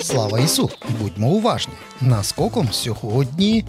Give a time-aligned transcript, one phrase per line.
[0.00, 0.70] Слава Ісу!
[1.00, 1.74] Будьмо уважні!
[2.00, 3.64] Наскоком сьогодні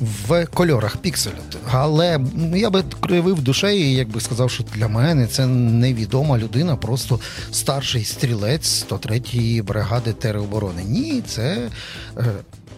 [0.00, 1.34] в кольорах пікселю.
[1.70, 2.20] Але
[2.54, 7.20] я би кривив душею, і якби сказав, що для мене це невідома людина, просто
[7.50, 10.82] старший стрілець 103-ї бригади тероборони.
[10.84, 11.70] Ні, це.
[12.18, 12.24] Е,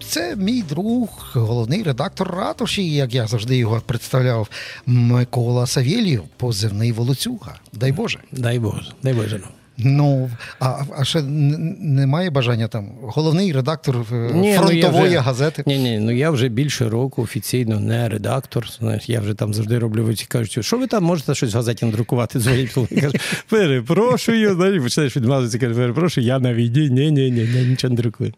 [0.09, 4.49] це мій друг, головний редактор ратуші, як я завжди його представляв,
[4.87, 7.55] Микола Савєлєв, позивний Волоцюга.
[7.73, 8.19] Дай Боже.
[8.33, 9.41] Дай Боже, дай Боже.
[9.79, 15.19] Ну а а ще немає бажання там головний редактор е, ні, ну, фронтової ну вже,
[15.19, 15.63] газети.
[15.67, 18.69] Ні, ні, ну я вже більше року офіційно не редактор.
[18.79, 20.15] Знаєш, я вже там завжди роблю.
[20.29, 22.39] Кажуть, що ви там можете щось в газеті надрукувати?
[22.41, 22.71] Дзвонять,
[23.01, 24.55] кажуть, перепрошую.
[24.55, 26.91] Знаєш, починаєш відмазатися, каже, перепрошую, я на війні.
[26.91, 28.33] Ні, ні, ні, ні, нічого не друкую.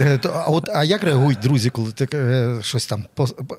[0.00, 3.04] Е, а от а як реагують друзі, коли ти е, щось там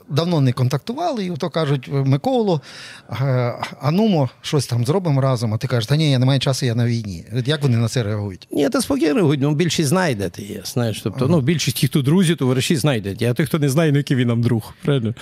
[0.10, 2.62] давно не контактували, і то кажуть Миколу,
[3.82, 5.54] анумо, щось там зробимо разом.
[5.54, 7.21] А ти кажеш, та ні, я не маю часу, я на війні.
[7.46, 8.48] Як вони на це реагують?
[8.52, 10.62] Ні, та спокійно реагують, ну більшість знайдете є.
[10.66, 11.36] Знаєш, тобто, ага.
[11.36, 13.22] ну, більшість ті, хто друзі, товариші знайдуть.
[13.22, 14.74] А тих, хто не знає, ну який він нам друг.
[14.84, 15.14] Правильно?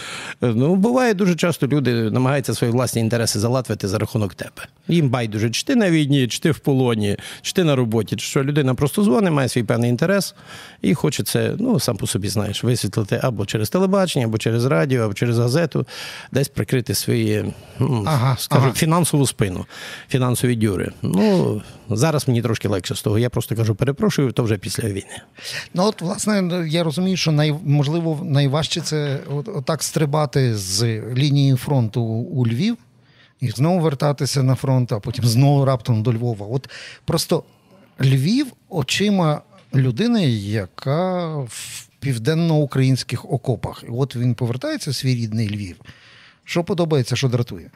[0.42, 4.68] Ну, буває дуже часто люди намагаються свої власні інтереси залатвити за рахунок тебе.
[4.88, 8.26] Їм байдуже, чи ти на війні, чи ти в полоні, чи ти на роботі, чи
[8.26, 10.36] що людина просто дзвонить, має свій певний інтерес
[10.82, 15.04] і хоче це, ну сам по собі знаєш, висвітлити або через телебачення, або через радіо,
[15.04, 15.86] або через газету,
[16.32, 18.74] десь прикрити свої, ну, ага, скажу, ага.
[18.74, 19.66] фінансову спину,
[20.10, 20.92] фінансові дюри.
[21.02, 23.20] Ну Зараз мені трошки легше з того.
[23.20, 25.22] Я просто кажу, перепрошую, то вже після війни.
[25.74, 31.56] Ну от, власне, я розумію, що най, можливо найважче це от, отак стрибати з лінії
[31.56, 32.78] фронту у Львів
[33.40, 36.46] і знову вертатися на фронт, а потім знову раптом до Львова.
[36.46, 36.70] От
[37.06, 37.44] просто
[38.02, 39.42] Львів очима
[39.76, 43.84] людини, яка в південно-українських окопах.
[43.88, 45.76] І от він повертається в свій рідний Львів.
[46.44, 47.70] Що подобається, що дратує?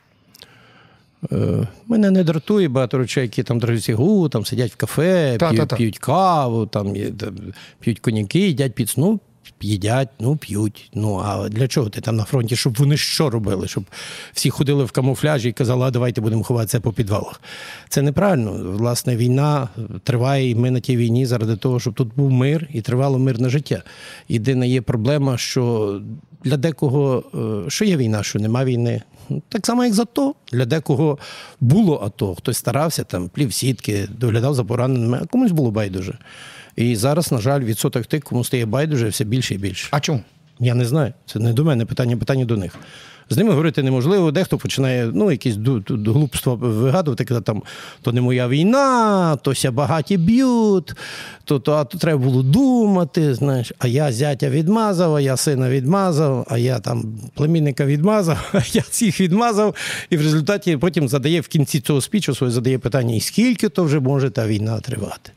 [1.31, 5.49] Е, мене не дратує багато речей, які там дратують гу, там сидять в кафе, та,
[5.49, 5.75] п'ють, та, та.
[5.75, 6.93] п'ють каву, там,
[7.79, 9.19] п'ють коньяки, їдять піцу.
[9.61, 10.89] Їдять, ну п'ють.
[10.94, 12.55] Ну а для чого ти там на фронті?
[12.55, 13.68] Щоб вони що робили?
[13.68, 13.84] Щоб
[14.34, 17.41] всі ходили в камуфляжі і казали, а давайте будемо ховатися по підвалах.
[17.90, 18.51] Це неправильно.
[18.78, 19.69] Власне, війна
[20.03, 23.50] триває, і ми на тій війні заради того, щоб тут був мир і тривало мирне
[23.50, 23.84] життя.
[24.29, 26.01] Єдина є проблема, що
[26.44, 27.23] для декого
[27.68, 29.01] е, що є війна, що нема війни.
[29.50, 30.35] Так само, як за то.
[30.51, 31.18] Для декого
[31.59, 32.35] було АТО.
[32.35, 36.18] Хтось старався, там, плів сітки, доглядав за пораненими, а комусь було байдуже.
[36.75, 39.88] І зараз, на жаль, відсоток тих, кому стає байдуже, все більше і більше.
[39.91, 40.22] А чому?
[40.59, 41.13] Я не знаю.
[41.25, 42.75] Це не до мене питання, питання до них.
[43.29, 44.31] З ними говорити неможливо.
[44.31, 45.56] Дехто починає ну, якісь
[45.89, 47.63] глупства вигадувати, коли там
[48.01, 50.94] то не моя війна, то ся багаті б'ють,
[51.45, 53.33] то то, а то треба було думати.
[53.33, 58.62] знаєш, А я зятя відмазав, а я сина відмазав, а я там племінника відмазав, а
[58.73, 59.75] я цих відмазав.
[60.09, 63.83] І в результаті потім задає в кінці цього спічу своє задає питання: і скільки то
[63.83, 65.31] вже може та війна тривати?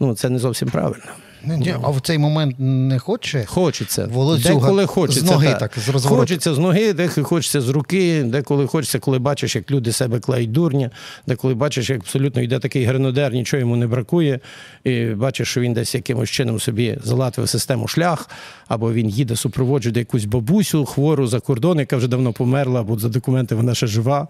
[0.00, 1.23] Ну, це не зовсім правильно.
[1.46, 3.44] Ні, А в цей момент не хоче?
[3.44, 4.06] Хочеться.
[4.54, 5.26] Деколи хочеться.
[5.26, 6.20] З ноги так, з розвороту.
[6.20, 10.52] Хочеться з ноги, деколи хочеться з руки, деколи хочеться, коли бачиш, як люди себе клеють
[10.52, 10.90] дурня,
[11.26, 14.40] деколи бачиш, як абсолютно йде такий гренодер, нічого йому не бракує,
[14.84, 18.30] і бачиш, що він десь якимось чином собі залатив систему шлях,
[18.68, 23.08] або він їде супроводжує якусь бабусю хвору за кордон, яка вже давно померла, або за
[23.08, 24.28] документи вона ще жива.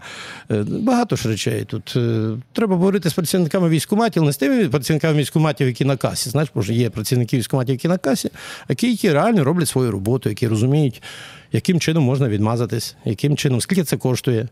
[0.51, 1.95] Е, багато ж речей тут.
[1.97, 6.31] Е, треба говорити з працівниками військкоматів, не з тими працівниками військкоматів, які на касі.
[6.31, 8.31] Знаєш, може, є працівники військкоматів, які на касі,
[8.69, 11.03] а які реально роблять свою роботу, які розуміють,
[11.53, 14.49] яким чином можна відмазатись, яким чином, скільки це коштує.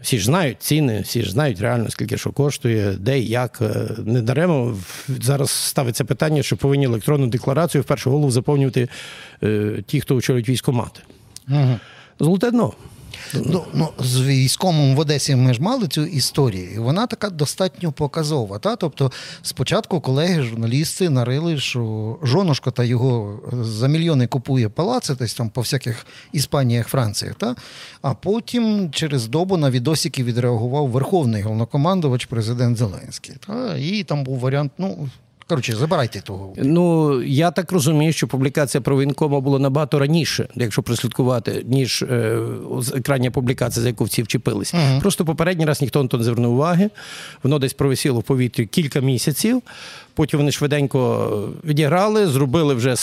[0.00, 3.58] Всі ж знають ціни, всі ж знають реально, скільки що коштує, де і як.
[3.62, 4.76] Е, не даремо
[5.08, 8.88] зараз ставиться питання, що повинні електронну декларацію в першу голову заповнювати
[9.42, 11.00] е, ті, хто очолюють військомати.
[11.48, 11.78] Угу.
[12.20, 12.72] Золоте дно.
[13.34, 17.92] Ну, ну, З військовим в Одесі ми ж мали цю історію, і вона така достатньо
[17.92, 18.58] показова.
[18.58, 18.76] Та?
[18.76, 19.12] Тобто,
[19.42, 26.06] спочатку колеги-журналісти нарили, що жонушка та його за мільйони купує палаци, десь там по всяких
[26.32, 27.34] Іспаніях, Франціях.
[27.34, 27.56] Та?
[28.02, 33.34] А потім через добу на відосики відреагував Верховний головнокомандувач президент Зеленський.
[33.46, 33.76] Та?
[33.76, 35.08] І там був варіант, ну.
[35.46, 36.54] Коротше, забирайте того.
[36.56, 42.38] Ну я так розумію, що публікація про воєнкома була набагато раніше, якщо прослідкувати, ніж е,
[43.02, 44.74] крайня публікація, за яку всі вчепились.
[44.74, 45.00] Угу.
[45.00, 46.90] Просто попередній раз ніхто на то не звернув уваги.
[47.42, 49.62] Воно десь провисіло в повітрі кілька місяців.
[50.14, 51.30] Потім вони швиденько
[51.64, 52.96] відіграли, зробили вже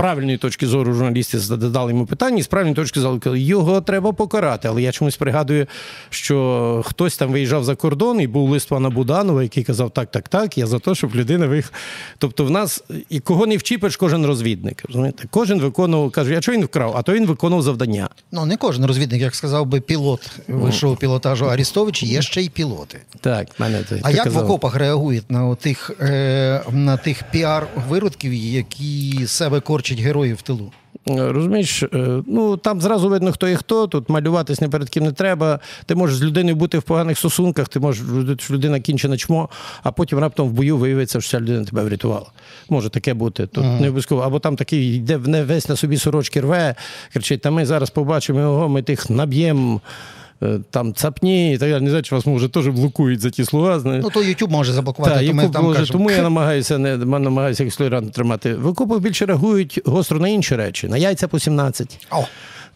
[0.00, 4.68] правильної точки зору журналісти задали йому питання, і з правильної точки зору його треба покарати.
[4.68, 5.66] Але я чомусь пригадую,
[6.10, 10.28] що хтось там виїжджав за кордон і був лист пана Буданова, який казав, так, так,
[10.28, 11.74] так, я за те, щоб людина виїхала.
[12.18, 14.82] Тобто, в нас і кого не вчіпиш, кожен розвідник.
[14.88, 15.24] розумієте?
[15.30, 16.94] Кожен виконував, каже, а що він вкрав?
[16.96, 18.08] А то він виконував завдання.
[18.32, 22.98] Ну, не кожен розвідник, як сказав би пілот вищого пілотажу Арістович, є ще й пілоти.
[23.20, 24.42] Так, мене ти, А ти як казав.
[24.42, 30.72] в окопах реагують на тих, е, на тих піар-виродків, які себе корчать героїв в тилу?
[31.06, 31.88] Розумієш, е,
[32.26, 33.86] ну там зразу видно, хто є хто.
[33.86, 35.60] Тут малюватись не перед ким не треба.
[35.86, 38.04] Ти можеш з людиною бути в поганих стосунках, ти можеш
[38.38, 39.48] що людина кінчена чмо,
[39.82, 42.26] а потім раптом в бою виявиться, що ця людина тебе врятувала.
[42.68, 43.46] Може таке бути.
[43.46, 44.22] Тут не обов'язково.
[44.22, 46.74] Або там такий йде весь на собі сорочки рве,
[47.12, 49.80] кричить: та ми зараз побачимо його, ми тих наб'ємо.
[50.42, 51.82] Е, Там цапні і так далі.
[51.82, 53.80] Не знаю, чи вас може теж блокують за ті слова.
[53.80, 54.00] Знає.
[54.02, 55.98] Ну, то YouTube може заблокувати, Так, то ми там може, кажемо.
[55.98, 58.54] тому я намагаюся не намагаюся якось тримати.
[58.54, 60.88] В окопах більше реагують гостро на інші речі.
[60.88, 62.24] На яйця по 17, О,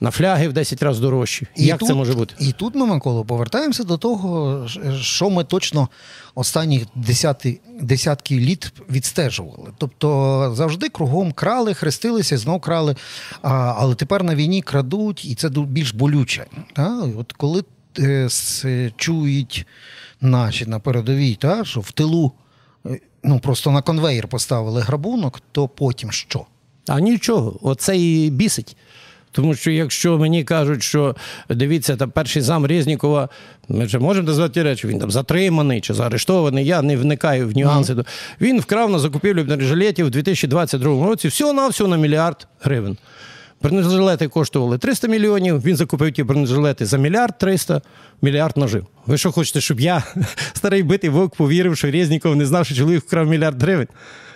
[0.00, 1.46] на фляги в 10 разів дорожчі.
[1.56, 2.34] Як тут, це може бути?
[2.40, 4.66] І тут ми, Микола, повертаємося до того,
[5.00, 5.88] що ми точно
[6.34, 9.70] останні десяти, десятки літ відстежували.
[9.78, 12.96] Тобто завжди кругом крали, хрестилися, знов крали.
[13.42, 16.46] А, але тепер на війні крадуть, і це більш болюче.
[16.72, 16.98] Та?
[17.18, 17.64] От коли
[17.98, 19.66] е, с- чують
[20.20, 22.32] наші на передовій, та, що в тилу
[22.86, 26.46] е, ну, просто на конвейер поставили грабунок, то потім що?
[26.88, 28.76] А нічого, оце і бісить.
[29.34, 31.16] Тому що якщо мені кажуть, що
[31.48, 33.28] дивіться, там перший зам Резнікова,
[33.68, 37.96] ми вже можемо назвати речі, він там затриманий чи заарештований, я не вникаю в нюанси.
[38.40, 42.96] Він вкрав на закупівлю бронежилетів у 2022 році всього-навсього на мільярд гривень.
[43.62, 47.82] Бронежилети коштували 300 мільйонів, він закупив ті бронежилети за мільярд 300,
[48.22, 48.86] мільярд нажив.
[49.06, 50.02] Ви що хочете, щоб я,
[50.52, 53.88] старий битий вовк, повірив, що Резніков не знав, що чоловік вкрав мільярд гривень?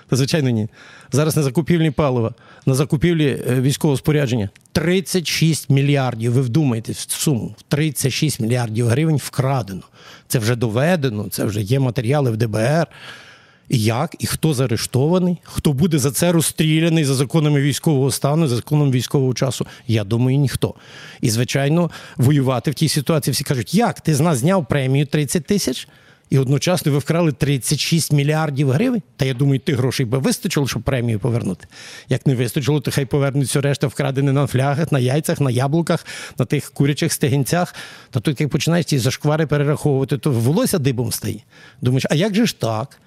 [0.08, 0.68] Та звичайно, ні.
[1.12, 2.34] Зараз на закупівлі палива,
[2.66, 6.32] на закупівлі е, військового спорядження 36 мільярдів.
[6.32, 7.54] Ви вдумаєтесь в суму.
[7.68, 9.82] 36 мільярдів гривень вкрадено.
[10.28, 12.86] Це вже доведено, це вже є матеріали в ДБР.
[13.68, 18.56] І як, і хто заарештований, хто буде за це розстріляний за законами військового стану, за
[18.56, 19.66] законом військового часу?
[19.86, 20.74] Я думаю, ніхто.
[21.20, 25.44] І, звичайно, воювати в тій ситуації всі кажуть, як ти з нас зняв премію 30
[25.44, 25.88] тисяч,
[26.30, 29.02] і одночасно ви вкрали 36 мільярдів гривень.
[29.16, 31.66] Та я думаю, тих грошей би вистачило, щоб премію повернути.
[32.08, 36.06] Як не вистачило, то хай повернуть все решта вкрадене на флягах, на яйцях, на яблуках,
[36.38, 37.74] на тих курячих стегінцях.
[38.10, 41.40] Та тут, як починаєш ці зашквари перераховувати, то волосся дибом стає.
[41.80, 43.00] Думаєш, а як же ж так?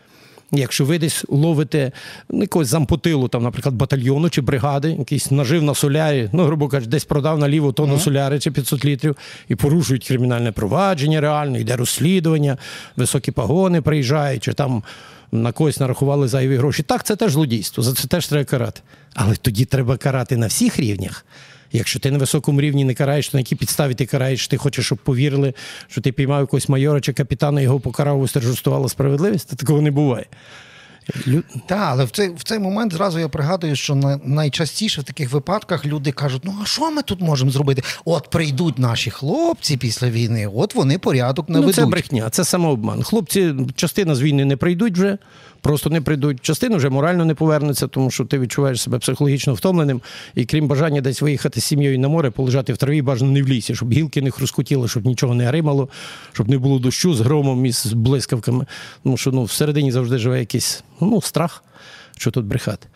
[0.51, 1.91] Якщо ви десь ловите
[2.29, 6.89] ну, якогось зампотилу, там, наприклад, батальйону чи бригади, якийсь нажив на солярі, ну, грубо кажучи,
[6.89, 9.15] десь продав наліво тонну соляри чи 500 літрів,
[9.47, 12.57] і порушують кримінальне провадження реально, йде розслідування,
[12.95, 14.83] високі погони приїжджають, чи там
[15.31, 16.83] на когось нарахували зайві гроші.
[16.83, 18.81] Так, це теж злодійство, за це теж треба карати.
[19.13, 21.25] Але тоді треба карати на всіх рівнях.
[21.71, 24.85] Якщо ти на високому рівні не караєш, то на якій підставі ти караєш, ти хочеш,
[24.85, 25.53] щоб повірили,
[25.87, 30.25] що ти піймав якогось майора чи капітана, його покарав, вистержустувала справедливість, то такого не буває.
[31.27, 31.43] Лю...
[31.65, 35.31] Так, але в цей, в цей момент зразу я пригадую, що на, найчастіше в таких
[35.31, 37.83] випадках люди кажуть: ну а що ми тут можемо зробити?
[38.05, 41.77] От прийдуть наші хлопці після війни, от вони порядок наведуть.
[41.77, 43.03] Ну, це брехня, це самообман.
[43.03, 45.17] Хлопці, частина з війни не прийдуть вже,
[45.61, 46.41] просто не прийдуть.
[46.41, 50.01] Частина вже морально не повернеться, тому що ти відчуваєш себе психологічно втомленим.
[50.35, 53.47] І крім бажання десь виїхати з сім'єю на море, полежати в траві, бажано не в
[53.47, 55.89] лісі, щоб гілки не хрускотіли, щоб нічого не гримало,
[56.33, 58.65] щоб не було дощу з громом і з блискавками.
[59.03, 61.63] Тому що ну, всередині завжди живе якийсь ну, страх,
[62.17, 62.87] що тут брехати.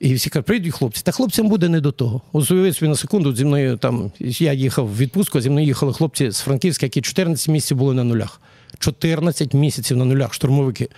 [0.00, 1.02] І всі кажуть, прийдуть хлопці.
[1.02, 2.22] Та хлопцям буде не до того.
[2.32, 5.92] Ось уявіть собі на секунду зі мною там я їхав в відпустку, зі мною їхали
[5.92, 8.40] хлопці з Франківська, які 14 місяців були на нулях.
[8.78, 10.88] 14 місяців на нулях, штурмовики.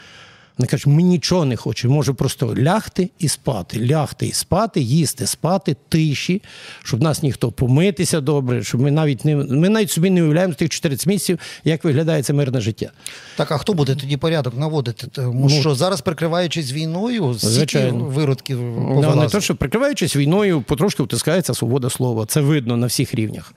[0.63, 5.27] Вони кажуть, ми нічого не хочемо, може просто лягти і спати, лягти і спати, їсти,
[5.27, 6.43] спати, тиші,
[6.85, 10.57] щоб нас ніхто помитися добре, щоб ми навіть не ми навіть собі не уявляємо з
[10.57, 12.91] тих 14 місяців, як виглядає це мирне життя.
[13.37, 15.07] Так, а хто буде тоді порядок наводити?
[15.07, 18.05] Тому що зараз, прикриваючись війною, Звичайно.
[18.05, 22.27] виродків Ну, не то, що прикриваючись війною, потрошки втискається свобода слова.
[22.27, 23.55] Це видно на всіх рівнях.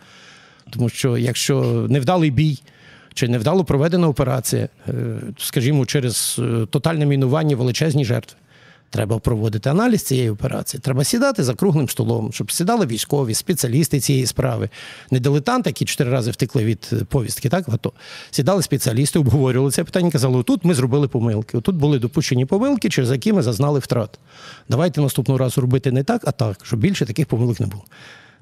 [0.70, 2.60] Тому що якщо невдалий бій
[3.16, 4.94] чи невдало проведена операція, е,
[5.38, 8.38] скажімо, через е, тотальне мінування величезні жертви.
[8.90, 10.82] Треба проводити аналіз цієї операції.
[10.82, 14.70] Треба сідати за круглим столом, щоб сідали військові, спеціалісти цієї справи,
[15.12, 17.94] не дилетанти, які чотири рази втекли від е, повістки, так в АТО.
[18.32, 23.12] Сідали спеціалісти, обговорювали це питання, казали: тут ми зробили помилки, тут були допущені помилки, через
[23.12, 24.20] які ми зазнали втрат.
[24.70, 27.84] Давайте наступного разу робити не так, а так, щоб більше таких помилок не було.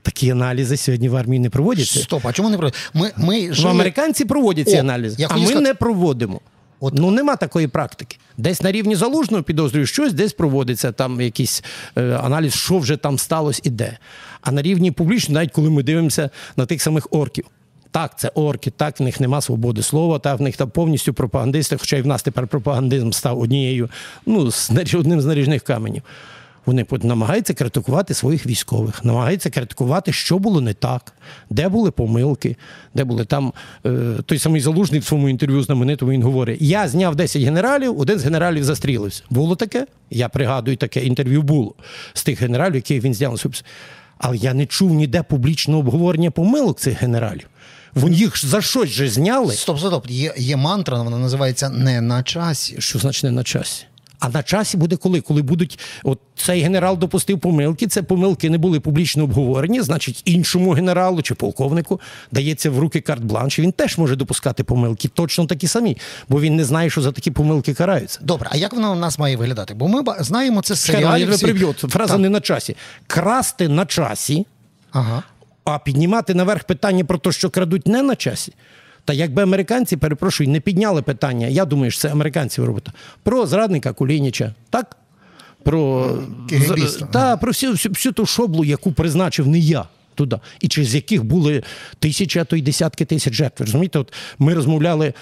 [0.03, 1.99] Такі аналізи сьогодні в армії не проводяться.
[1.99, 3.69] Стоп, а чому не про ми, ми В жили...
[3.69, 6.41] американці проводять ці аналізи, а ми сказати- не проводимо.
[6.79, 8.17] От- Ну нема такої практики.
[8.37, 11.63] Десь на рівні залужного підозрюю щось, десь проводиться там якийсь
[11.97, 13.97] е, аналіз, що вже там сталося і де.
[14.41, 17.45] А на рівні публічно, навіть коли ми дивимося на тих самих орків.
[17.91, 21.77] Так, це орки, так, в них нема свободи слова, так, в них там повністю пропагандисти,
[21.77, 23.89] хоча і в нас тепер пропагандизм став однією,
[24.25, 26.01] ну, з одним з наріжних каменів.
[26.65, 31.13] Вони намагаються критикувати своїх військових, намагаються критикувати, що було не так,
[31.49, 32.55] де були помилки,
[32.93, 33.53] де були там.
[33.85, 38.19] Е, той самий залужний в своєму інтерв'ю знаменитому він говорить: я зняв 10 генералів, один
[38.19, 39.23] з генералів застрілився.
[39.29, 39.87] Було таке?
[40.09, 41.75] Я пригадую, таке інтерв'ю було
[42.13, 43.39] з тих генералів, яких він зняв.
[44.17, 47.47] Але я не чув ніде публічного обговорення помилок цих генералів.
[47.95, 49.53] Вони їх за щось же зняли.
[49.53, 52.75] Стоп, стоп, є, є мантра, вона називається не на часі.
[52.79, 53.85] Що значить не на часі?
[54.23, 55.21] А на часі буде коли?
[55.21, 60.71] Коли будуть, от цей генерал допустив помилки, це помилки не були публічно обговорені, значить, іншому
[60.71, 62.01] генералу чи полковнику
[62.31, 65.97] дається в руки карт-бланш, і він теж може допускати помилки, точно такі самі,
[66.29, 68.19] бо він не знає, що за такі помилки караються.
[68.21, 69.73] Добре, а як воно у нас має виглядати?
[69.73, 71.29] Бо ми знаємо це серіалів.
[71.73, 72.21] Фраза Так.
[72.21, 72.75] не на часі.
[73.07, 74.45] Красти на часі,
[74.91, 75.23] Ага.
[75.63, 78.53] а піднімати наверх питання про те, що крадуть не на часі.
[79.05, 82.91] Та якби американці, перепрошую, не підняли питання, я думаю, що це американців робота,
[83.23, 84.97] про зрадника Кулініча, так?
[85.63, 86.11] Про,
[86.49, 87.05] Кегебіста.
[87.05, 90.95] з- та, про всю, всю, всю ту шоблу, яку призначив не я туди, і через
[90.95, 91.63] яких були
[91.99, 93.63] тисячі, а то й десятки тисяч жертв.
[93.63, 95.13] Розумієте, от ми розмовляли.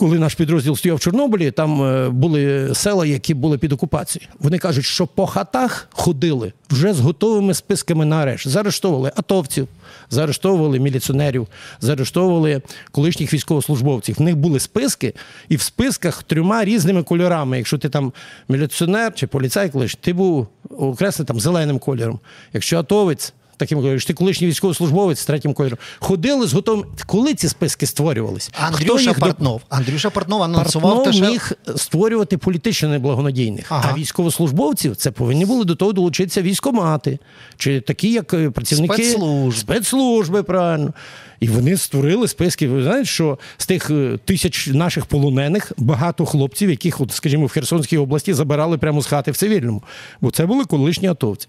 [0.00, 4.30] Коли наш підрозділ стояв в Чорнобилі, там е, були села, які були під окупацією.
[4.38, 8.48] Вони кажуть, що по хатах ходили вже з готовими списками на арешт.
[8.48, 9.68] Заарештовували атовців,
[10.10, 11.48] заарештовували міліціонерів,
[11.80, 14.16] заарештовували колишніх військовослужбовців.
[14.18, 15.14] В них були списки,
[15.48, 17.56] і в списках трьома різними кольорами.
[17.56, 18.12] Якщо ти там
[18.48, 22.20] міліціонер чи поліцай, колишній, ти був окреслений там зеленим кольором.
[22.52, 23.32] Якщо атовець.
[23.60, 25.78] Таким кольором, ти колишній військовослужбовець з третім кольором.
[25.98, 26.84] Ходили з готовим.
[27.06, 28.50] Коли ці списки створювались?
[28.60, 29.62] Андрюша Портнов.
[29.68, 31.30] Андрюша Портнов анонсував Портнов те, що...
[31.30, 33.90] міг створювати політично неблагонадійних, Ага.
[33.92, 37.18] а військовослужбовців це повинні були до того долучитися військомати,
[37.56, 39.58] чи такі, як е, працівники Спецслужб.
[39.58, 40.92] спецслужби, правильно.
[41.40, 42.68] І вони створили списки.
[42.68, 47.50] Ви знаєте, що з тих е, тисяч наших полонених багато хлопців, яких, от, скажімо, в
[47.50, 49.82] Херсонській області забирали прямо з хати в цивільному,
[50.20, 51.48] бо це були колишні атовці.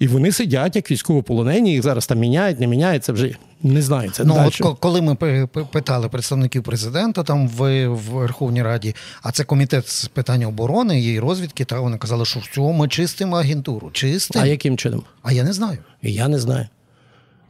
[0.00, 4.10] І вони сидять як військовополонені, їх зараз там міняють, не міняють, це вже не знаю.
[4.10, 4.50] Це Ну, далі.
[4.60, 9.44] от коли ми пи- пи- питали представників президента там в, в Верховній Раді, а це
[9.44, 13.90] комітет з питань оборони і розвідки, та вони казали, що в цьому ми чистимо агентуру.
[13.92, 14.44] Чистимо.
[14.44, 15.02] А, яким чином?
[15.22, 15.78] А я не знаю.
[16.02, 16.66] Я не знаю.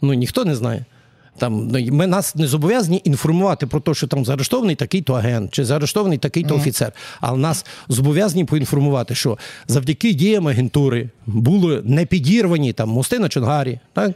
[0.03, 0.85] Ну ніхто не знає.
[1.41, 5.65] Там ну, ми нас не зобов'язані інформувати про те, що там заарештований такий-то агент чи
[5.65, 6.93] заарештований такий-то офіцер.
[7.21, 13.79] Але нас зобов'язані поінформувати, що завдяки діям агентури були не підірвані там мости на Чонгарі,
[13.93, 14.13] так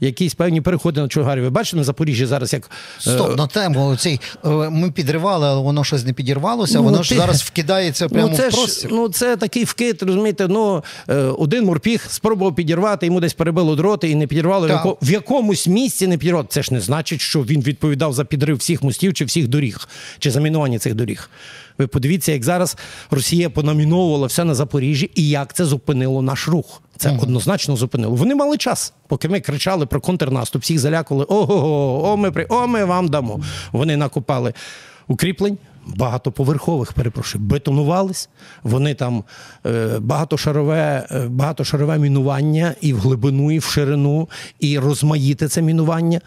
[0.00, 1.40] якісь певні переходи на Чонгарі.
[1.40, 2.70] Ви бачите на Запоріжжі зараз, як
[3.06, 6.78] е, Стоп, на тему цей е, ми підривали, але воно щось не підірвалося.
[6.78, 10.02] Ну, воно ти- ж зараз вкидається прямо ну, це в ж, ну, це такий вкид,
[10.02, 14.66] розумієте, ну, е, один морпіг спробував підірвати, йому десь перебило дроти і не підірвало.
[14.66, 14.86] В, Так.
[15.02, 16.46] в якомусь місці не підірвало.
[16.48, 20.30] Це ж не значить, що він відповідав за підрив всіх мостів чи всіх доріг, чи
[20.30, 21.30] замінування цих доріг.
[21.78, 22.76] Ви подивіться, як зараз
[23.10, 26.82] Росія понаміновувала все на Запоріжжі і як це зупинило наш рух.
[26.96, 28.14] Це однозначно зупинило.
[28.14, 32.66] Вони мали час, поки ми кричали про контрнаступ, всіх залякували, ого, о, ми при о,
[32.66, 33.40] ми вам дамо.
[33.72, 34.52] Вони накопали
[35.08, 35.58] укріплень.
[35.96, 38.28] Багатоповерхових, перепрошую, бетонувались.
[38.62, 39.24] Вони там
[39.66, 44.28] е, багатошарове, е, багатошарове мінування і в глибину, і в ширину,
[44.60, 46.20] і розмаїте це мінування.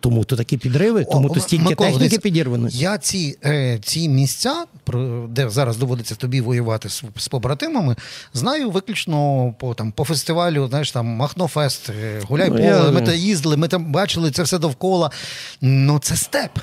[0.00, 2.68] Тому то такі підриви, тому О, то стільки Микола, техніки підірвано.
[2.70, 4.64] Я ці, е, ці місця,
[5.28, 7.96] де зараз доводиться тобі воювати з, з побратимами,
[8.34, 13.14] знаю виключно по, там, по фестивалю, знаєш, там Махнофест, е, Гуляй Ну, поле, ми там
[13.14, 15.10] їздили, ми там бачили це все довкола.
[15.60, 16.58] Ну, це степ.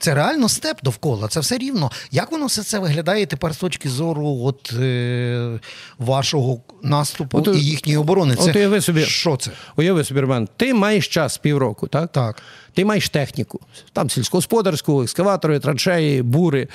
[0.00, 1.90] Це реально степ довкола, це все рівно.
[2.10, 5.60] Як воно все це виглядає тепер з точки зору от, е,
[5.98, 8.36] вашого наступу От, і їхньої оборони?
[8.38, 9.02] от уяви собі.
[9.04, 9.50] Що це?
[9.76, 12.12] Уяви собі, Роман, ти маєш час півроку, так?
[12.12, 12.42] Так.
[12.74, 13.60] Ти маєш техніку,
[13.92, 16.68] там сільськогосподарську, екскаватори, траншеї, бури.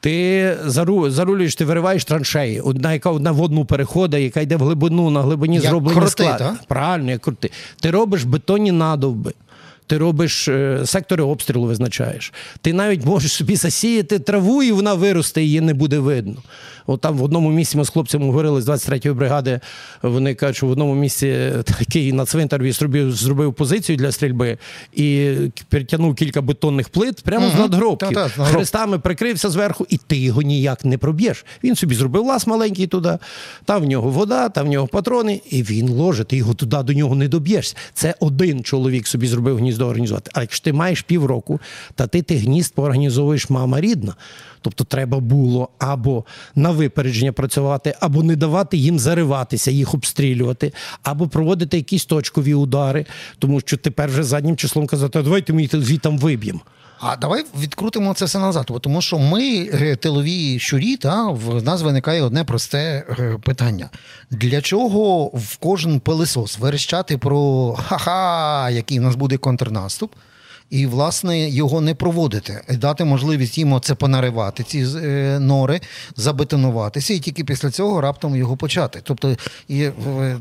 [0.00, 2.60] Ти зару, зарулюєш, ти вириваєш траншеї.
[2.60, 5.60] Одна, яка одна водну переходить, яка йде в глибину, на глибині
[6.08, 6.38] склад.
[6.38, 6.64] так?
[6.68, 7.50] Правильно, як крути.
[7.80, 9.32] Ти робиш бетонні надовби.
[9.86, 12.32] Ти робиш е, сектори обстрілу, визначаєш.
[12.60, 16.36] Ти навіть можеш собі засіяти траву, і вона виросте, її не буде видно.
[16.86, 19.60] От там в одному місці ми з хлопцями говорили з 23-ї бригади.
[20.02, 24.58] Вони кажуть, що в одному місці такий на цвинтарі зробив, зробив позицію для стрільби
[24.94, 25.32] і
[25.68, 28.08] перетягнув кілька бетонних плит прямо з надгробків.
[28.08, 31.44] З надгроб- Хрестами прикрився зверху, і ти його ніяк не проб'єш.
[31.64, 33.18] Він собі зробив лаз маленький туди,
[33.64, 36.24] там в нього вода, там в нього патрони, і він ложе.
[36.24, 37.76] Ти його туди до нього не доб'єшся.
[37.94, 40.30] Це один чоловік собі зробив гніздо організувати.
[40.34, 41.60] А якщо ти маєш півроку,
[41.94, 44.14] та ти ти гнізд поорганізовуєш мама рідна.
[44.64, 51.28] Тобто, треба було або на випередження працювати, або не давати їм зариватися, їх обстрілювати, або
[51.28, 53.06] проводити якісь точкові удари,
[53.38, 56.60] тому що тепер вже заднім числом казати, давайте ми їх звітам виб'ємо.
[57.00, 61.82] А давай відкрутимо це все назад, тому що ми е, тилові щурі, та в нас
[61.82, 63.90] виникає одне просте е, питання:
[64.30, 70.12] для чого в кожен пилисос верещати про ха-ха, який в нас буде контрнаступ?
[70.70, 75.80] І, власне, його не проводити, дати можливість їм оце понаривати, ці е, нори,
[76.16, 79.00] забетонуватися, і тільки після цього раптом його почати.
[79.02, 79.36] Тобто,
[79.68, 79.88] і,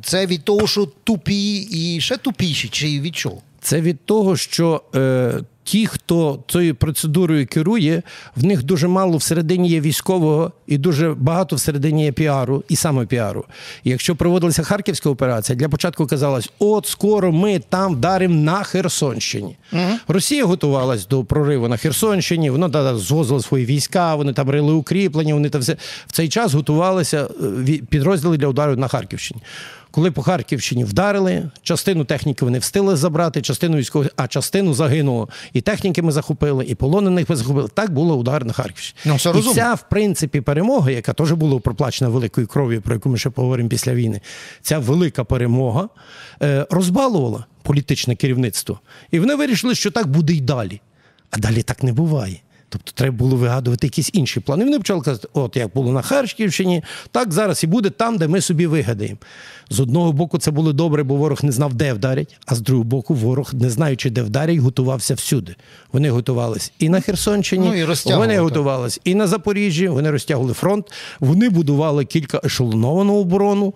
[0.04, 3.38] це від того, що тупі і ще тупіші, чи від чого?
[3.62, 5.34] Це від того, що е,
[5.64, 8.04] ті, хто цією процедурою керує,
[8.36, 13.06] в них дуже мало всередині є військового і дуже багато всередині є піару і саме
[13.06, 13.46] піару.
[13.84, 19.58] І якщо проводилася харківська операція, для початку казалось, от скоро ми там вдаримо на Херсонщині.
[19.74, 19.82] Угу.
[20.08, 25.34] Росія готувалась до прориву на Херсонщині, вона да, звозила свої війська, вони там рили укріплення,
[25.34, 25.78] вони там все
[26.08, 27.28] в цей час готувалися
[27.68, 29.42] е, підрозділи для удару на Харківщині.
[29.94, 35.30] Коли по Харківщині вдарили, частину техніки вони встигли забрати, частину військових, а частину загинуло.
[35.54, 37.70] І техніки ми захопили, і полонених ми захопили.
[37.74, 39.00] Так було удар на Харківщині.
[39.06, 39.56] Ну, все і розумно.
[39.56, 43.70] ця, в принципі, перемога, яка теж була проплачена великою кров'ю, про яку ми ще поговоримо
[43.70, 44.22] після війни.
[44.62, 45.90] Ця велика перемога
[46.42, 48.80] е, розбалувала політичне керівництво.
[49.12, 50.82] І вони вирішили, що так буде й далі.
[51.32, 52.40] А далі так не буває.
[52.74, 54.66] Тобто треба було вигадувати якісь інші плани.
[54.66, 58.42] Вони почали казати, от як було на Харківщині, так зараз і буде там, де ми
[58.42, 59.18] собі вигадаємо.
[59.70, 62.84] З одного боку, це було добре, бо ворог не знав, де вдарять, а з другого
[62.84, 65.56] боку, ворог, не знаючи, де вдарять, готувався всюди.
[65.92, 70.92] Вони готувалися і на Херсонщині, ну, і вони готувалися і на Запоріжжі, вони розтягували фронт,
[71.20, 73.74] вони будували кілька ешелоновану оборону.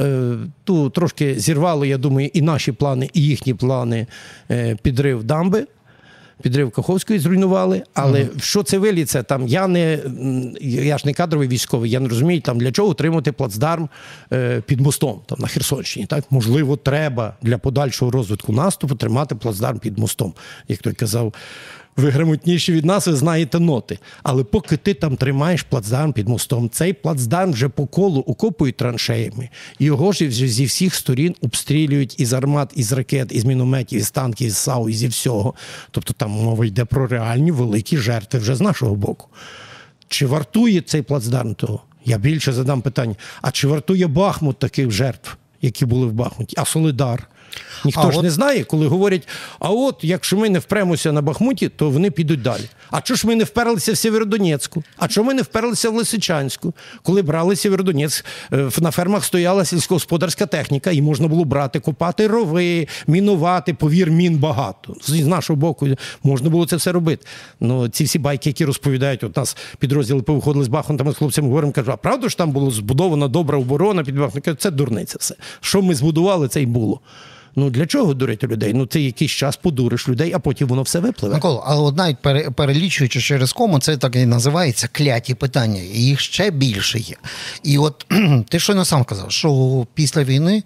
[0.00, 0.34] Е,
[0.64, 4.06] ту трошки зірвало, я думаю, і наші плани, і їхні плани
[4.50, 5.66] е, підрив дамби
[6.42, 7.82] підрив Каховської зруйнували.
[7.94, 8.40] Але mm-hmm.
[8.40, 9.22] що це виліться?
[9.22, 9.98] Там я не
[10.60, 13.88] я ж не кадровий військовий, я не розумію, там для чого утримувати плацдарм
[14.32, 16.06] е, під мостом там на Херсонщині.
[16.06, 20.34] Так можливо, треба для подальшого розвитку наступу тримати плацдарм під мостом,
[20.68, 21.34] як той казав
[21.96, 23.98] ви грамотніші від нас, ви знаєте ноти.
[24.22, 29.48] Але поки ти там тримаєш плацдарм під мостом, цей плацдарм вже по колу окопують траншеями,
[29.78, 34.56] його ж зі всіх сторін обстрілюють із армат, із ракет, із мінометів, із танків, із
[34.56, 35.54] САУ, і зі всього.
[35.90, 39.28] Тобто там мова йде про реальні великі жертви вже з нашого боку.
[40.08, 41.80] Чи вартує цей плацдарм того?
[42.04, 46.56] Я більше задам питання: а чи вартує Бахмут таких жертв, які були в Бахмуті?
[46.58, 47.28] А Солидар?
[47.84, 48.24] Ніхто а ж от...
[48.24, 52.42] не знає, коли говорять: а от якщо ми не впремося на Бахмуті, то вони підуть
[52.42, 52.62] далі.
[52.90, 54.84] А чого ж ми не вперлися в Сєвєродонецьку?
[54.96, 56.74] А чого ми не вперлися в Лисичанську?
[57.02, 62.88] Коли брали Сєвєродонецьк, е, на фермах стояла сільськогосподарська техніка, і можна було брати, копати рови,
[63.06, 64.94] мінувати, повір, мін багато.
[65.02, 65.88] З нашого боку
[66.22, 67.26] можна було це все робити.
[67.60, 71.72] Ну ці всі байки, які розповідають, от нас підрозділи повиходили з Бахмутами, з хлопцями говоримо,
[71.72, 74.56] кажуть, а правда ж там було збудована добра оборона під Бахмутом?
[74.56, 75.34] Це дурниця все.
[75.60, 77.00] Що ми збудували, це й було.
[77.56, 78.72] Ну для чого дурити людей?
[78.74, 81.34] Ну ти якийсь час подуриш людей, а потім воно все випливе.
[81.34, 82.18] Микола, але от навіть
[82.56, 85.80] перелічуючи через кому, це так і називається кляті питання.
[85.80, 87.16] І їх ще більше є.
[87.62, 88.06] І от
[88.48, 90.62] ти щойно сам казав, що після війни.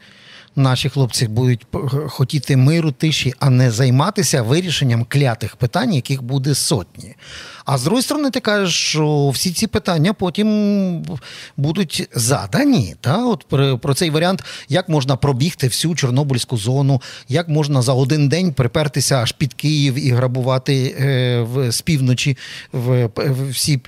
[0.56, 1.66] Наші хлопці будуть
[2.08, 7.14] хотіти миру, тиші, а не займатися вирішенням клятих питань, яких буде сотні.
[7.64, 11.06] А з другої сторони, ти кажеш, що всі ці питання потім
[11.56, 12.94] будуть задані.
[13.00, 13.26] Та?
[13.26, 13.44] От
[13.78, 19.16] про, цей варіант, як можна пробігти всю Чорнобильську зону, як можна за один день припертися
[19.16, 22.36] аж під Київ і грабувати е, в, з півночі
[22.72, 23.80] в, в всі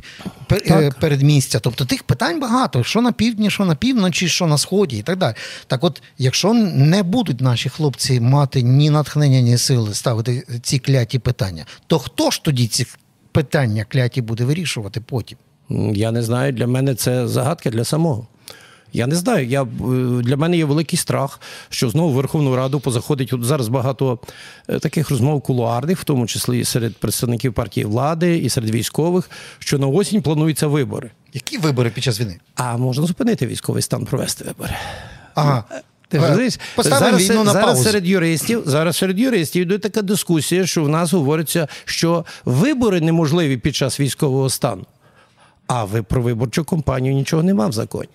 [0.52, 1.58] е, передмістя.
[1.58, 5.18] Тобто тих питань багато: що на півдні, що на півночі, що на сході, і так
[5.18, 5.34] далі.
[5.66, 11.18] Так, от, якщо не будуть наші хлопці мати ні натхнення, ні сили ставити ці кляті
[11.18, 12.86] питання, то хто ж тоді ці
[13.32, 15.38] питання кляті буде вирішувати потім?
[15.94, 16.52] Я не знаю.
[16.52, 18.26] Для мене це загадка для самого.
[18.92, 19.46] Я не знаю.
[19.46, 19.66] Я, е,
[20.22, 24.18] Для мене є великий страх, що знову в Верховну Раду позаходить от зараз багато
[24.68, 29.30] е, таких розмов кулуарних, в тому числі і серед представників партії влади, і серед військових,
[29.58, 31.10] що на осінь плануються вибори.
[31.32, 32.40] Які вибори під час війни?
[32.54, 34.74] А можна зупинити військовий стан, провести вибори.
[35.34, 35.64] Ага.
[36.12, 36.58] Ти розумієш?
[36.76, 37.82] зараз, війну на зараз паузу.
[37.82, 43.56] серед юристів, зараз серед юристів йде така дискусія, що в нас говориться, що вибори неможливі
[43.56, 44.84] під час військового стану.
[45.66, 48.08] А ви про виборчу кампанію нічого нема в законі.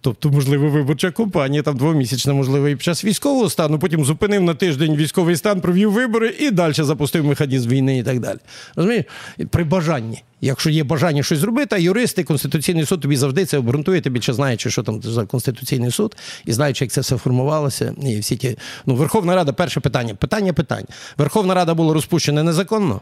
[0.00, 4.54] Тобто, можливо, виборча компанія там двомісячна, можливо, і під час військового стану, потім зупинив на
[4.54, 8.38] тиждень військовий стан, провів вибори і далі запустив механізм війни і так далі.
[8.76, 9.04] Розумієш?
[9.50, 10.22] При бажанні.
[10.40, 14.32] Якщо є бажання щось зробити, а юристи, Конституційний суд тобі завжди це обґрунтує, ти більше
[14.32, 17.94] знаючи, що там за Конституційний суд, і знаючи, як це все формувалося.
[18.02, 18.56] І всі ті...
[18.86, 20.14] Ну, Верховна Рада, перше питання.
[20.14, 20.84] Питання питань.
[21.18, 23.00] Верховна Рада була розпущена незаконно.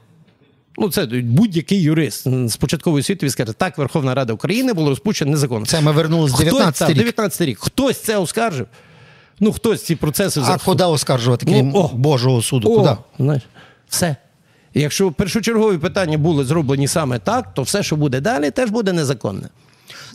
[0.79, 5.67] Ну, це будь-який юрист з початкової освіти скаже, так Верховна Рада України було розпущена незаконно.
[5.67, 6.97] Це ми вернули з 19 рік.
[6.99, 7.59] 19 рік.
[7.61, 8.67] Хтось це оскаржив.
[9.41, 11.91] Ну, хтось ці процеси А куди оскаржувати, крім Ну.
[11.95, 12.73] Божого суду?
[12.73, 12.97] О, Куди?
[13.19, 13.43] знаєш,
[13.89, 14.17] все.
[14.75, 19.49] Якщо першочергові питання були зроблені саме так, то все, що буде далі, теж буде незаконне.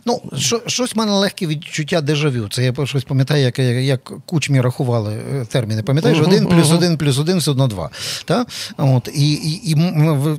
[0.06, 2.48] Ну, що, щось в мене легке відчуття дежавю.
[2.48, 5.82] Це я щось пам'ятаю, як, як, кучмі рахували е, терміни.
[5.82, 7.90] Пам'ятаєш, один плюс один плюс один все одно два.
[8.24, 8.46] Та?
[8.76, 9.74] От, і, і, і,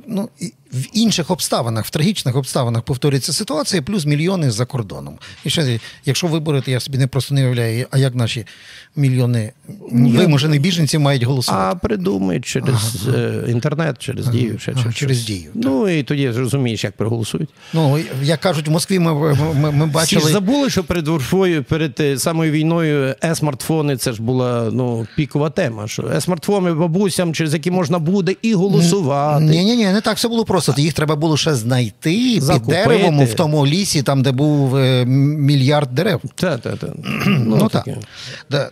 [0.08, 5.18] ну, і в інших обставинах, в трагічних обставинах повторюється ситуація, плюс мільйони за кордоном.
[5.44, 8.46] І ще, якщо виборити, я собі не просто не уявляю, а як наші
[8.96, 9.52] мільйони
[9.92, 11.64] вимушених біженців мають голосувати.
[11.72, 14.60] А придумають через е, інтернет, через дію.
[14.60, 15.28] Ще, Ага, через щось.
[15.28, 17.50] Дію, Ну і тоді зрозумієш, як проголосують.
[17.74, 21.64] Ну, як кажуть, в Москві ми, ми, ми, ми Всі ж забули, що перед Ворфою,
[21.64, 25.88] перед е, самою війною е-смартфони це ж була ну, пікова тема.
[25.88, 29.46] Що е-смартфони бабусям, через які можна буде і голосувати.
[29.46, 30.63] Ні, ні, ні, не так все було просто.
[30.78, 32.60] Їх треба було ще знайти Закупити.
[32.66, 36.22] під деревом в тому лісі, там, де був е, мільярд дерев.
[36.36, 36.88] Та, та, та.
[37.28, 37.88] Ну, Ну, так.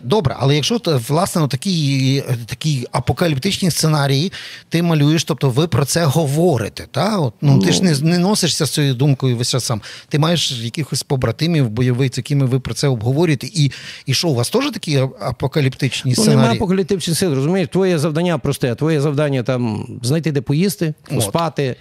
[0.02, 4.32] Добре, але якщо власне ну, такі, такі апокаліптичні сценарії
[4.68, 6.84] ти малюєш, тобто ви про це говорите.
[6.90, 7.18] Та?
[7.18, 9.80] От, ну, ти ж не, не носишся з цією думкою весь час сам.
[10.08, 13.46] Ти маєш якихось побратимів бойових, з якими ви про це обговорюєте.
[13.46, 13.72] І,
[14.06, 16.56] і що, у вас теж такі апокаліптичні Ну, немає сценарії?
[16.58, 17.68] апокаліптичних сил, розумієш?
[17.72, 18.74] Твоє завдання просте.
[18.74, 21.76] Твоє завдання там знайти, де поїсти, поспати,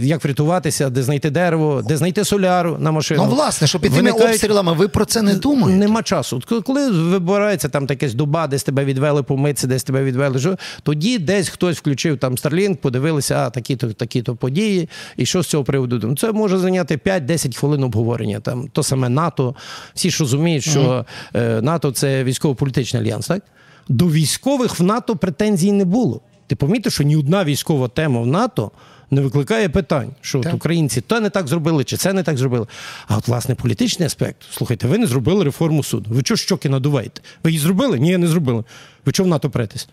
[0.00, 3.22] як врятуватися, де знайти дерево, де знайти соляру на машину.
[3.24, 5.78] Ну, власне, що під тими Виникають- обстрілами ви про це не думаєте.
[5.78, 6.42] Нема часу.
[6.66, 11.76] Коли- вибирається там якась дуба, десь тебе відвели помитися, десь тебе відвели, тоді десь хтось
[11.78, 16.16] включив там Starlink, подивилися, а такі-то, такі-то події, і що з цього приводу.
[16.16, 18.40] Це може зайняти 5-10 хвилин обговорення.
[18.40, 19.54] Там то саме НАТО.
[19.94, 23.42] Всі ж розуміють, що е, НАТО це військово-політичний альянс, так?
[23.88, 26.20] До військових в НАТО претензій не було.
[26.48, 28.70] Ти помітив, що ні одна військова тема в НАТО
[29.10, 32.66] не викликає питань, що от українці то не так зробили, чи це не так зробили.
[33.08, 34.36] А от власне політичний аспект.
[34.50, 36.10] Слухайте, ви не зробили реформу суду.
[36.10, 37.20] Ви чого щоки надуваєте?
[37.44, 37.98] Ви її зробили?
[37.98, 38.64] Ні, не зробили.
[39.04, 39.88] Ви чого в НАТО претесь?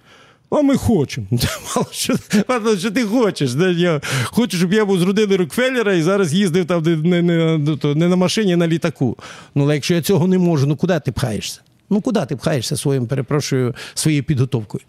[0.49, 1.27] А ми хочемо.
[1.75, 2.15] Мало що,
[2.49, 3.51] мало що ти хочеш.
[3.77, 7.57] Я хочу, щоб я був з родини Рокфеллера і зараз їздив там не, не, не,
[7.83, 9.17] ну, не на машині, а на літаку.
[9.55, 11.61] Ну, але якщо я цього не можу, ну куди ти пхаєшся?
[11.89, 14.83] Ну куди ти пхаєшся своїм, перепрошую, своєю підготовкою?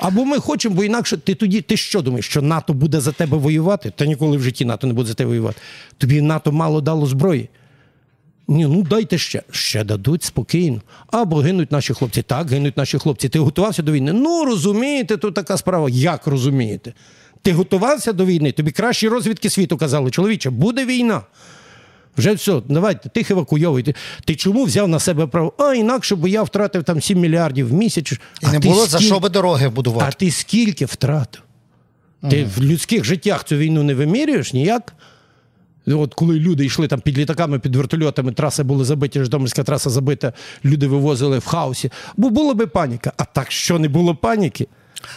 [0.00, 3.36] Або ми хочемо, бо інакше ти тоді ти що думаєш, що НАТО буде за тебе
[3.36, 3.92] воювати?
[3.96, 5.60] Та ніколи в житті НАТО не буде за тебе воювати.
[5.98, 7.48] Тобі НАТО мало дало зброї.
[8.48, 9.42] Ні, ну дайте ще.
[9.50, 10.80] Ще дадуть спокійно.
[11.06, 12.22] Або гинуть наші хлопці.
[12.22, 13.28] Так, гинуть наші хлопці.
[13.28, 14.12] Ти готувався до війни?
[14.12, 15.88] Ну, розумієте, тут така справа.
[15.90, 16.92] Як розумієте?
[17.42, 18.52] Ти готувався до війни?
[18.52, 21.22] Тобі кращі розвідки світу казали, чоловіче, буде війна.
[22.16, 23.94] Вже все, давайте, тих евакуйовуй.
[24.24, 25.52] Ти, чому взяв на себе право?
[25.58, 28.12] А інакше, бо я втратив там 7 мільярдів в місяць.
[28.12, 30.06] І А не було за що би дороги будувати.
[30.08, 31.42] а ти скільки втратив?
[32.30, 34.94] Ти в людських життях цю війну не вимірюєш ніяк?
[35.86, 40.32] От коли люди йшли там під літаками, під вертольотами, траси були забиті, Житомирська траса забита,
[40.64, 41.90] люди вивозили в хаосі.
[42.16, 43.12] Бо була би паніка.
[43.16, 44.66] А так що не було паніки?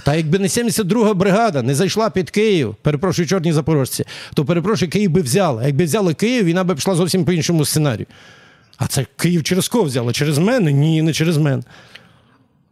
[0.03, 5.11] Та якби не 72-га бригада не зайшла під Київ, перепрошую, чорні запорожці, то перепрошую, Київ
[5.11, 5.65] би взяла.
[5.65, 8.07] Якби взяли Київ, війна би пішла зовсім по іншому сценарію.
[8.77, 10.13] А це Київ через кого взяли?
[10.13, 10.71] Через мене?
[10.71, 11.63] Ні, не через мене.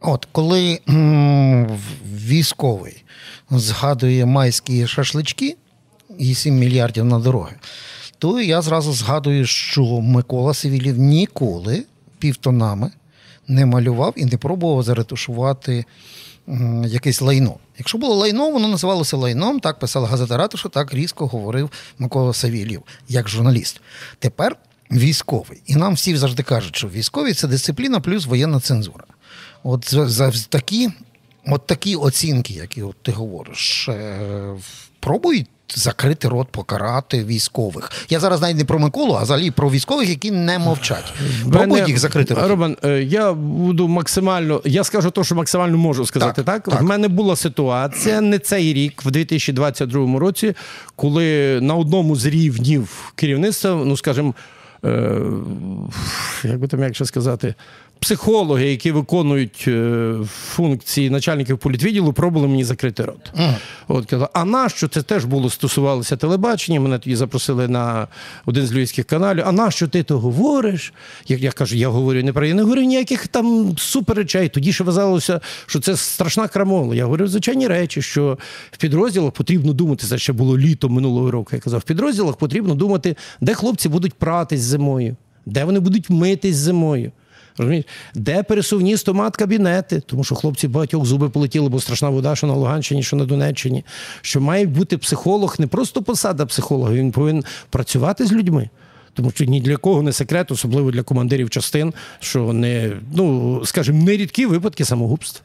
[0.00, 0.80] От коли
[2.14, 3.04] військовий
[3.50, 5.56] згадує майські шашлички
[6.18, 7.56] і 7 мільярдів на дороги,
[8.18, 11.82] то я зразу згадую, що Микола Сивілів ніколи
[12.18, 12.90] півтонами
[13.48, 15.84] не малював і не пробував заретушувати
[16.86, 17.56] якесь лайно.
[17.78, 22.82] Якщо було лайно, воно називалося лайном, так писала газета Ратуша, так різко говорив Микола Савілів,
[23.08, 23.80] як журналіст.
[24.18, 24.56] Тепер
[24.90, 25.62] військовий.
[25.66, 29.04] І нам всі завжди кажуть, що військові це дисципліна плюс воєнна цензура.
[29.62, 30.90] От за, такі,
[31.46, 34.58] от такі оцінки, які от ти говориш, пробуй
[35.00, 35.46] пробують
[35.78, 37.90] закрити рот, покарати військових.
[38.08, 41.12] Я зараз навіть не про Миколу, а взагалі про військових, які не мовчать.
[41.46, 42.48] Мене- їх закрити рот.
[42.48, 44.60] Роман, е, я буду максимально.
[44.64, 46.42] Я скажу те, що максимально можу сказати.
[46.42, 46.82] Так, Так, так.
[46.82, 50.54] в мене була ситуація не цей рік, в 2022 році,
[50.96, 54.34] коли на одному з рівнів керівництва, ну скажімо,
[54.84, 55.20] е,
[56.44, 57.54] як би там якщо сказати.
[58.02, 63.32] Психологи, які виконують е, функції начальників політвідділу, пробували мені закрити рот.
[63.88, 66.80] От казали, а нащо це теж було стосувалося телебачення?
[66.80, 68.08] Мене тоді запросили на
[68.46, 69.44] один з львівських каналів.
[69.46, 70.92] А нащо ти то говориш?
[71.28, 74.48] Як я кажу, я говорю не про я не говорю ніяких там супер речей.
[74.48, 76.94] Тоді ще вважалося, що це страшна крамола.
[76.94, 78.38] Я говорю звичайні речі, що
[78.70, 80.06] в підрозділах потрібно думати.
[80.06, 81.50] Це ще було літо минулого року.
[81.52, 86.56] Я казав, в підрозділах потрібно думати, де хлопці будуть пратись зимою, де вони будуть митись
[86.56, 87.12] зимою.
[87.58, 87.84] Розумієш?
[88.14, 93.02] Де пересувні стомат-кабінети, тому що хлопці багатьох зуби полетіли, бо страшна вода, що на Луганщині,
[93.02, 93.84] що на Донеччині.
[94.20, 98.68] Що має бути психолог, не просто посада психолога, він повинен працювати з людьми.
[99.14, 104.04] Тому що ні для кого не секрет, особливо для командирів частин, що не, ну, скажімо,
[104.04, 105.42] не рідкі випадки самогубств.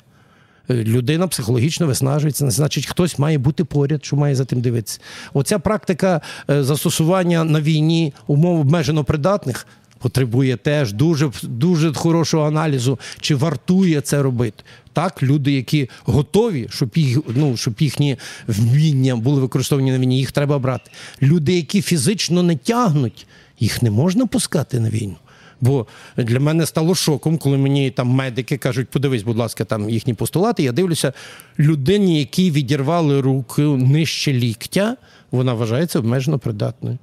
[0.69, 4.99] Людина психологічно виснажується, значить, хтось має бути поряд, що має за тим дивитися.
[5.33, 9.67] Оця практика е, застосування на війні умов обмежено придатних
[9.99, 14.63] потребує теж дуже дуже хорошого аналізу, чи вартує це робити.
[14.93, 20.31] Так, люди, які готові, щоб їх ну щоб їхні вміння були використовані на війні, їх
[20.31, 20.91] треба брати.
[21.21, 23.27] Люди, які фізично не тягнуть,
[23.59, 25.15] їх не можна пускати на війну.
[25.61, 30.13] Бо для мене стало шоком, коли мені там медики кажуть, подивись, будь ласка, там їхні
[30.13, 30.63] постулати.
[30.63, 31.13] Я дивлюся,
[31.59, 34.97] людині, які відірвали руки нижче ліктя,
[35.31, 36.97] вона вважається обмежено придатною.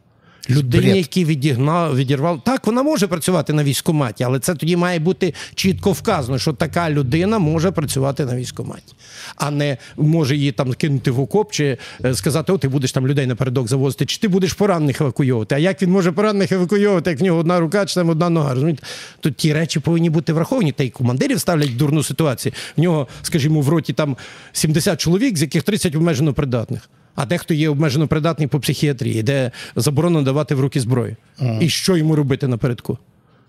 [0.51, 2.41] Людині, які відігнав, відірвали.
[2.45, 6.91] Так, вона може працювати на військкоматі, але це тоді має бути чітко вказано, що така
[6.91, 8.95] людина може працювати на військкоматі,
[9.37, 13.07] а не може її там кинути в окоп чи е, сказати, о, ти будеш там
[13.07, 15.55] людей напередок завозити, чи ти будеш поранених евакуйовувати.
[15.55, 18.55] А як він може поранених евакуйовувати, як в нього одна рука, чи там одна нога?
[18.55, 18.83] розумієте?
[19.21, 20.73] Тут ті речі повинні бути враховані.
[20.73, 22.53] Та й командирів ставлять в дурну ситуацію.
[22.77, 24.17] В нього, скажімо, в роті там
[24.53, 26.89] 70 чоловік, з яких 30 обмежено придатних.
[27.15, 31.17] А дехто є обмежено придатний по психіатрії, де заборонено давати в руки зброю.
[31.39, 31.59] Ага.
[31.61, 32.99] І що йому робити напередку?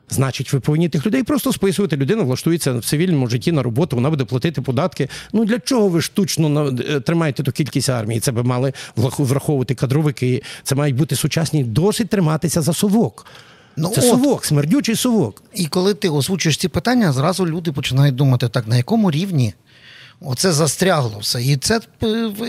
[0.09, 1.97] Значить, ви повинні тих людей просто списувати.
[1.97, 5.09] Людина влаштується в цивільному житті на роботу, вона буде платити податки.
[5.33, 8.19] Ну для чого ви штучно е, тримаєте ту кількість армії?
[8.19, 10.43] Це би мали враховувати кадровики.
[10.63, 13.25] Це мають бути сучасні, досить триматися за совок.
[13.77, 14.07] Ну, Це от.
[14.07, 15.43] совок, смердючий совок.
[15.53, 19.53] І коли ти озвучуєш ці питання, зразу люди починають думати, так на якому рівні
[20.21, 21.43] Оце застрягло все.
[21.43, 21.79] І це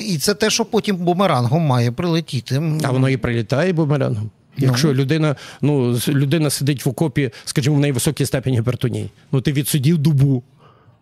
[0.03, 2.63] і це те, що потім бумерангом має прилетіти.
[2.83, 4.31] А воно і прилітає бумерангом.
[4.59, 4.67] Ну.
[4.67, 9.53] Якщо людина ну, людина сидить в окопі, скажімо, в неї високій степені гіпертонії, ну ти
[9.53, 10.43] відсидів дубу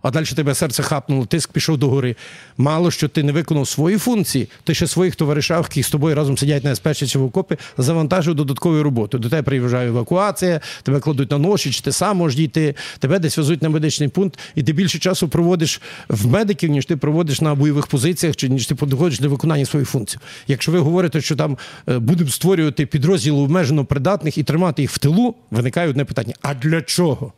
[0.04, 2.16] а далі тебе серце хапнуло, тиск пішов до гори.
[2.58, 6.38] Мало що ти не виконав свої функції, ти ще своїх товаришів, які з тобою разом
[6.38, 9.22] сидять на безпечниці в окопі, завантажив додатковою роботою.
[9.22, 13.38] До тебе приїжджає евакуація, тебе кладуть на ноші, чи ти сам можеш дійти, тебе десь
[13.38, 17.54] везуть на медичний пункт, і ти більше часу проводиш в медиків, ніж ти проводиш на
[17.54, 20.18] бойових позиціях, чи ніж ти підходиш для виконання своїх функцій.
[20.48, 24.98] Якщо ви говорите, що там е, будемо створювати підрозділи обмежено придатних і тримати їх в
[24.98, 27.32] тилу, виникає одне питання: а для чого?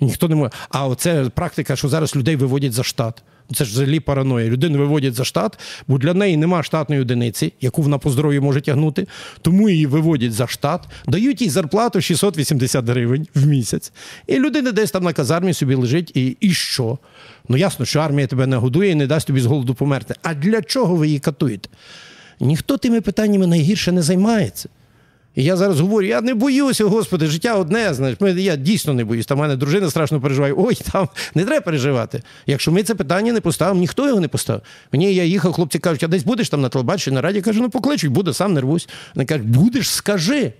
[0.00, 0.50] Ніхто не може.
[0.68, 3.22] А оце практика, що зараз людей виводять за штат.
[3.54, 4.48] Це ж взагалі параноя.
[4.48, 5.58] Людину виводять за штат,
[5.88, 9.06] бо для неї нема штатної одиниці, яку вона по здоров'ю може тягнути.
[9.42, 13.92] Тому її виводять за штат, дають їй зарплату 680 гривень в місяць.
[14.26, 16.16] І людина десь там на казармі собі лежить.
[16.16, 16.98] І і що?
[17.48, 20.14] Ну ясно, що армія тебе не годує і не дасть тобі з голоду померти.
[20.22, 21.68] А для чого ви її катуєте?
[22.40, 24.68] Ніхто тими питаннями найгірше не займається.
[25.38, 29.26] І я зараз говорю, я не боюся, господи, життя одне, знаєш, я дійсно не боюсь.
[29.26, 30.54] Там мене дружина страшно переживає.
[30.56, 32.22] Ой, там не треба переживати.
[32.46, 34.62] Якщо ми це питання не поставимо, ніхто його не поставив.
[34.92, 37.70] Мені я їхав, хлопці кажуть, а десь будеш там на телебаченні, на раді, кажу, ну
[37.70, 38.88] покличуть, буде, сам нервусь.
[39.14, 40.52] Вони кажуть, будеш, скажи.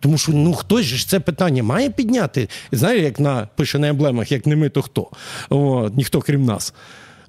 [0.00, 2.48] Тому що ну хтось ж це питання має підняти.
[2.72, 5.10] Знаєш, як на пише на емблемах, як не ми, то хто?
[5.50, 6.74] О, ніхто крім нас.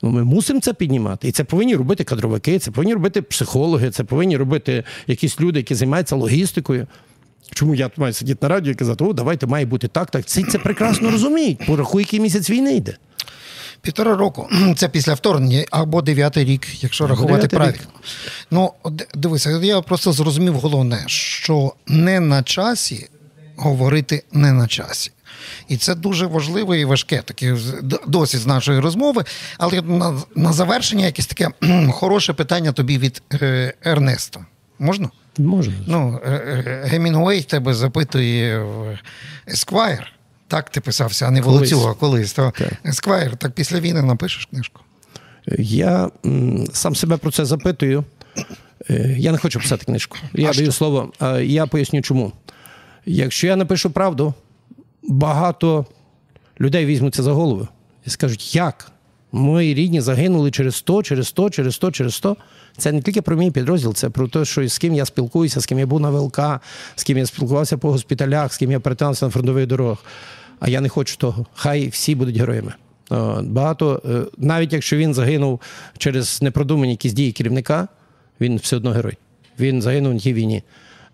[0.01, 1.27] Ну, Ми мусимо це піднімати.
[1.27, 5.75] І це повинні робити кадровики, це повинні робити психологи, це повинні робити якісь люди, які
[5.75, 6.87] займаються логістикою.
[7.53, 10.25] Чому я маю сидіти на радіо і казати, о, давайте має бути так, так.
[10.25, 11.65] Це це прекрасно розуміють.
[11.67, 12.97] Порахуй, який місяць війни йде.
[13.81, 17.73] Півтора року це після вторгнення або дев'ятий рік, якщо або рахувати правильно.
[17.73, 17.87] Рік.
[18.51, 18.73] Ну,
[19.15, 23.09] дивися, я просто зрозумів головне, що не на часі
[23.55, 25.11] говорити не на часі.
[25.67, 27.55] І це дуже важливе і важке таке
[28.07, 29.23] досить з нашої розмови.
[29.57, 31.49] Але на на завершення якесь таке
[31.91, 34.45] хороше питання тобі від е, Ернеста.
[34.79, 35.09] Можна?
[35.37, 35.73] Можна.
[35.87, 38.99] Ну, е, е, Гемінгуей тебе запитує в
[39.47, 40.05] Esquire.
[40.47, 42.33] Так ти писався, а не Волоцюга колись.
[42.33, 42.53] То
[42.85, 44.81] Esquire, так після війни напишеш книжку.
[45.59, 46.09] Я
[46.73, 48.03] сам себе про це запитую.
[49.17, 50.17] Я не хочу писати книжку.
[50.33, 50.71] Я а даю що?
[50.71, 51.13] слово.
[51.41, 52.31] Я поясню чому.
[53.05, 54.33] Якщо я напишу правду,
[55.03, 55.85] багато
[56.59, 57.67] людей візьмуться за голову
[58.05, 58.91] і скажуть, як
[59.31, 62.37] мої рідні загинули через 100, через 100, через 100, через 100.
[62.77, 65.65] Це не тільки про мій підрозділ, це про те, що з ким я спілкуюся, з
[65.65, 66.39] ким я був на ВЛК,
[66.95, 69.97] з ким я спілкувався по госпіталях, з ким я перетинався на фронтових дорогах.
[70.59, 71.45] А я не хочу того.
[71.53, 72.73] Хай всі будуть героями.
[73.43, 75.61] Багато, е, навіть якщо він загинув
[75.97, 77.87] через непродумані якісь дії керівника,
[78.41, 79.17] він все одно герой.
[79.59, 80.63] Він загинув на тій війні.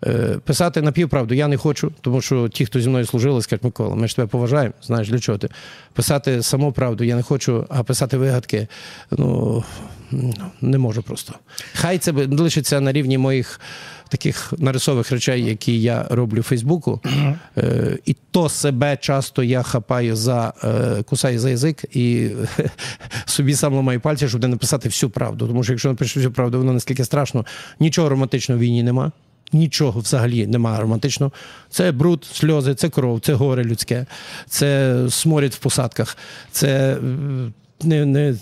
[0.06, 3.94] Е, писати напівправду я не хочу, тому що ті, хто зі мною служили, скажуть, Микола,
[3.94, 5.48] ми ж тебе поважаємо, знаєш для чого ти.
[5.92, 8.68] Писати саму правду я не хочу, а писати вигадки.
[9.10, 9.64] Ну
[10.60, 11.34] не можу просто.
[11.74, 13.60] Хай це лишиться на рівні моїх
[14.08, 17.00] таких нарисових речей, які я роблю в Фейсбуку.
[17.58, 22.30] Е, І то себе часто я хапаю за е, кусаю за язик і
[23.26, 25.46] собі сам ламаю пальці, щоб не написати всю правду.
[25.46, 27.46] Тому що якщо напишу всю правду, воно наскільки страшно,
[27.80, 29.12] нічого романтичного в війні нема.
[29.52, 31.32] Нічого взагалі немає романтичного.
[31.70, 34.06] Це бруд, сльози, це кров, це горе людське,
[34.48, 36.16] це сморід в посадках,
[36.52, 36.98] це е,
[37.82, 38.34] не, не,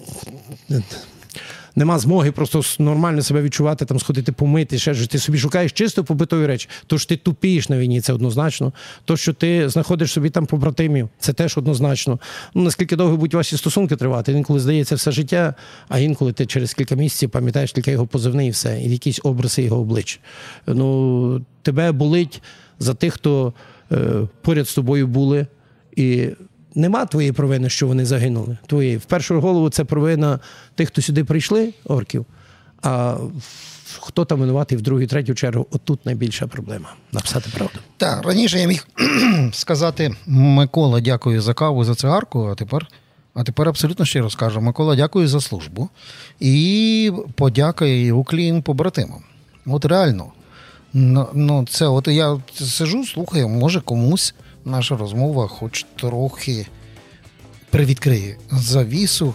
[1.76, 6.04] нема змоги просто нормально себе відчувати, там сходити помити, ще ж ти собі шукаєш чисто
[6.04, 6.68] побитої речі.
[6.86, 8.72] То що ти тупієш на війні, це однозначно.
[9.04, 12.18] То, що ти знаходиш собі там побратимів, це теж однозначно.
[12.54, 15.54] Ну наскільки довго будуть ваші стосунки тривати, інколи здається все життя,
[15.88, 19.62] а інколи ти через кілька місяців пам'ятаєш тільки його позивний і все, і якісь образи
[19.62, 20.20] його облич.
[20.66, 22.42] Ну, тебе болить
[22.78, 23.52] за тих, хто
[23.92, 25.46] е, поряд з тобою були.
[25.96, 26.28] І
[26.74, 28.56] нема твоєї провини, що вони загинули.
[28.66, 28.96] Твоєї.
[28.96, 30.40] В першу голову це провина
[30.74, 32.26] тих, хто сюди прийшли, орків.
[32.82, 33.16] А
[34.00, 37.78] хто там винуватий в другу, третю чергу, отут найбільша проблема написати правду.
[37.96, 38.86] Так, раніше я міг
[39.52, 42.86] сказати Микола, дякую за каву, за цигарку, а тепер.
[43.34, 45.88] А тепер абсолютно щиро скажу, Микола, дякую за службу.
[46.40, 49.22] І подяка і уклін побратимам.
[49.66, 50.32] От реально.
[50.92, 56.66] Ну, ну, це от я сижу, слухаю, може комусь наша розмова хоч трохи
[57.70, 59.34] привідкриє завісу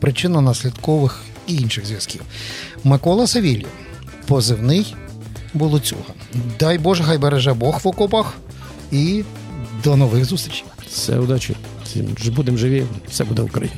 [0.00, 1.10] причинно-наслідкових
[1.46, 2.22] і інших зв'язків.
[2.84, 3.68] Микола Савілів,
[4.26, 4.94] позивний
[5.54, 6.14] Болоцюга.
[6.58, 8.34] Дай Боже, хай береже Бог в окопах
[8.92, 9.24] і
[9.84, 10.64] до нових зустрічей.
[10.88, 11.56] Все, удачі.
[12.26, 13.76] Будемо живі, все буде Україна.